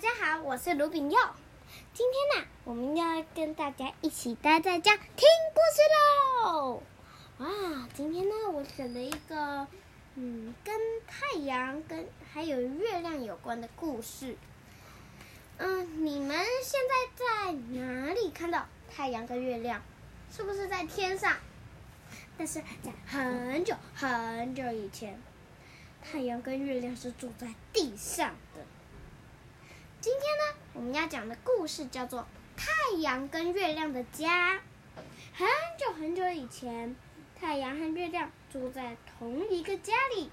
[0.00, 1.18] 大家好，我是卢炳佑。
[1.92, 6.82] 今天呢，我们要跟大家一起待在家听故事喽。
[7.36, 9.66] 哇，今天呢，我选了一个
[10.14, 10.74] 嗯，跟
[11.06, 14.38] 太阳跟还有月亮有关的故事。
[15.58, 19.82] 嗯，你们现在在哪里看到太阳跟月亮？
[20.34, 21.36] 是不是在天上？
[22.38, 25.20] 但是在很久很久以前，
[26.02, 28.64] 太阳跟月亮是住在地上的。
[30.00, 32.20] 今天呢，我们要讲的故事叫做
[32.56, 34.54] 《太阳跟月亮的家》。
[35.34, 35.46] 很
[35.78, 36.96] 久很久以前，
[37.38, 40.30] 太阳和月亮住在同一个家里。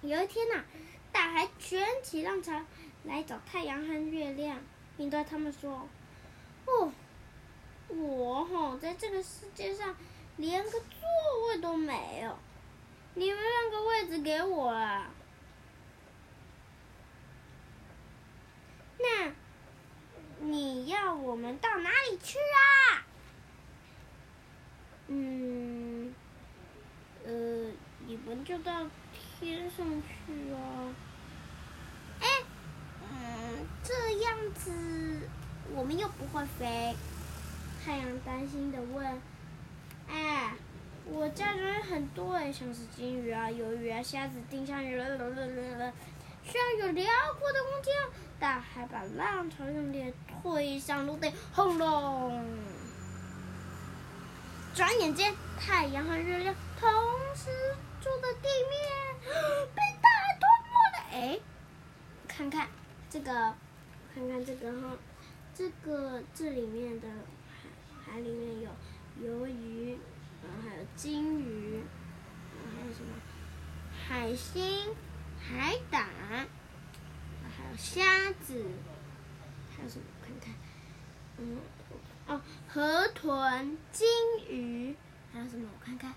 [0.00, 0.64] 有一天呐、
[1.12, 2.64] 大海卷起浪潮
[3.04, 4.58] 来找太阳和月亮，
[4.96, 5.86] 并对他们说
[6.64, 6.90] ：“哦，
[7.88, 9.94] 我哈在这个世界上
[10.38, 10.78] 连个座
[11.48, 12.34] 位都没有，
[13.12, 15.10] 你们让个位置给我啊！”
[19.02, 19.32] 那
[20.40, 23.06] 你要我到哪里去啊？
[25.08, 26.14] 嗯，
[27.24, 27.30] 呃，
[28.06, 28.86] 你们就到
[29.40, 30.94] 天上去啊。
[32.20, 32.28] 哎，
[33.10, 35.28] 嗯，这样子
[35.74, 36.94] 我们又不会飞。
[37.84, 39.20] 太阳担心的问
[40.06, 40.54] ：“哎，
[41.06, 45.46] 我家人很多哎，像是金鱼啊、鱿鱼啊、虾子、丁香鱼，啦啦啦
[45.78, 45.92] 啦
[46.50, 47.06] 啦，需要有辽
[47.38, 47.94] 阔的空间。”
[48.40, 50.12] 大海把浪潮用力
[50.42, 52.42] 推向陆地，轰隆！
[54.74, 56.90] 转眼间，太阳和月亮同
[57.34, 57.50] 时
[58.00, 58.80] 住在地面，
[59.74, 60.98] 被大海吞没了。
[61.12, 61.38] 哎，
[62.26, 62.66] 看看
[63.10, 63.54] 这个，
[64.14, 64.96] 看看这个哈，
[65.54, 67.08] 这个这里面的
[68.06, 68.70] 海海里面有
[69.22, 69.98] 鱿鱼，
[70.42, 71.82] 然后还有金鱼，
[72.74, 73.12] 还有什么
[74.08, 74.94] 海星、
[75.40, 76.08] 海胆。
[77.56, 78.64] 还有虾子，
[79.76, 80.04] 还有什么？
[80.20, 80.54] 我看看，
[81.38, 81.58] 嗯，
[82.26, 84.06] 哦，河豚、金
[84.48, 84.96] 鱼，
[85.32, 85.68] 还有什么？
[85.72, 86.10] 我看看。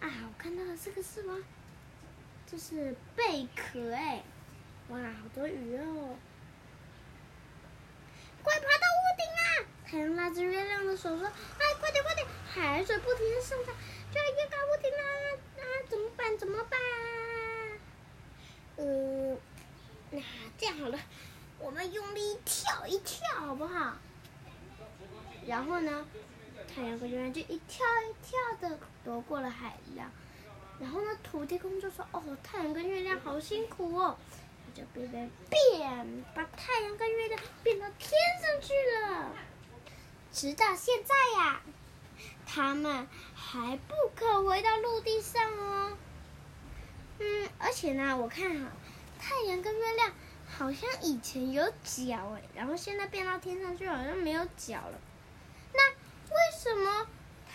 [0.00, 1.36] 啊，我看到了，这个是吗？
[2.46, 4.22] 这是贝壳哎！
[4.88, 6.16] 哇，好多鱼哦！
[8.42, 9.66] 快爬到屋顶啊！
[9.84, 12.26] 太阳拉着月亮的手说：“哎，快点，快点！
[12.46, 13.74] 海水不停的上涨，
[14.12, 15.02] 就要越过屋顶啦
[15.58, 15.62] 啊！
[15.90, 16.38] 怎么办？
[16.38, 16.78] 怎么办？”
[18.78, 19.38] 嗯。
[20.08, 20.20] 那
[20.66, 20.98] 这样好了，
[21.60, 23.96] 我们用力跳一跳，好不好？
[25.46, 26.04] 然后呢，
[26.66, 28.36] 太阳和月亮就一跳一跳
[28.68, 30.10] 的躲过了海洋。
[30.80, 34.18] 然后呢，土地公就说：“哦，太阳跟月亮好辛苦哦。”
[34.66, 38.10] 他就变变变，把太阳跟月亮变到天
[38.42, 39.30] 上去了。
[40.32, 41.60] 直到现在呀，
[42.44, 43.06] 他们
[43.36, 45.96] 还不可回到陆地上哦。
[47.20, 48.72] 嗯，而且呢，我看哈。
[49.18, 50.12] 太阳跟月亮
[50.48, 54.98] 好像以前有脚哎，然后现在变到天上去好像没有脚了。
[55.72, 57.06] 那为什么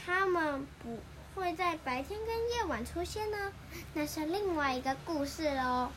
[0.05, 0.99] 他们不
[1.33, 3.51] 会在白天跟夜晚出现呢？
[3.93, 5.91] 那是另外一个故事喽。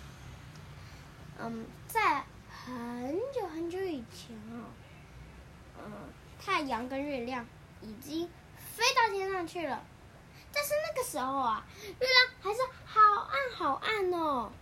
[1.38, 4.70] 嗯，在很久很久以前哦，
[5.84, 5.92] 嗯，
[6.40, 7.44] 太阳跟月亮
[7.82, 9.84] 已经飞到天上去了，
[10.52, 14.52] 但是那个时候啊，月亮还是好暗好暗哦。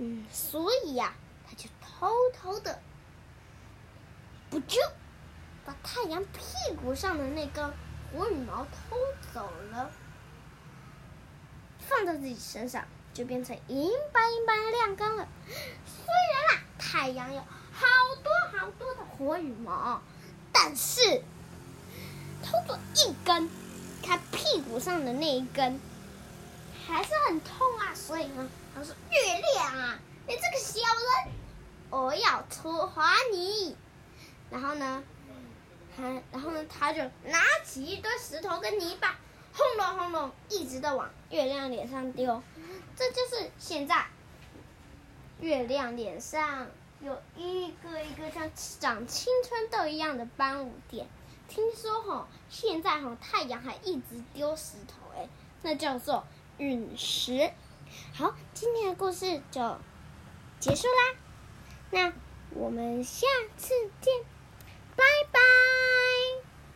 [0.00, 1.12] 嗯，所以呀、
[1.44, 2.80] 他就偷偷的，
[4.48, 4.80] 不就
[5.66, 7.68] 把太阳屁股上的那根
[8.12, 8.96] 火羽毛偷
[9.34, 9.90] 走了，
[11.80, 15.26] 放到自己身上，就变成银白银白的亮光了。
[15.48, 17.86] 虽然啊，太阳有好
[18.22, 20.00] 多好多的火羽毛，
[20.52, 21.22] 但是
[22.44, 23.50] 偷走一根，
[24.02, 25.80] 他屁股上的那一根
[26.88, 27.94] 还是很痛啊。
[27.94, 28.48] 所以呢。
[28.74, 31.32] 他说：“月亮啊，你这个小人，
[31.90, 33.76] 我要处罚你。”
[34.50, 35.02] 然后呢，
[35.96, 39.16] 他然后呢，他就拿起一堆石头跟泥巴，
[39.52, 42.40] 轰隆轰隆，一直的往月亮脸上丢。
[42.94, 44.06] 这就是现在
[45.40, 46.68] 月亮脸上
[47.00, 48.48] 有一个一个像
[48.78, 51.08] 长青春痘一样的斑点。
[51.48, 55.28] 听说哈，现在哈太阳还一直丢石头，哎，
[55.62, 56.24] 那叫做
[56.58, 57.50] 陨石。
[58.12, 59.78] 好，今天的故事就
[60.60, 61.16] 结束啦。
[61.90, 62.12] 那
[62.50, 63.26] 我们下
[63.56, 64.12] 次见，
[64.96, 65.27] 拜拜。